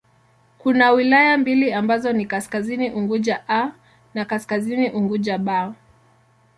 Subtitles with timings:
[0.57, 3.71] Kuna wilaya mbili ambazo ni Kaskazini Unguja 'A'
[4.13, 5.73] na Kaskazini Unguja 'B'.